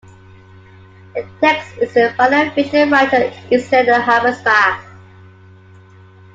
The 1.13 1.29
text 1.41 1.77
is 1.77 1.93
by 1.93 2.27
the 2.27 2.49
Frisian 2.55 2.89
writer 2.89 3.29
Eeltsje 3.51 3.85
Halbertsma. 4.03 4.81